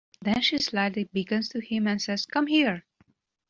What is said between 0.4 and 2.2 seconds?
she slightly beckons to him and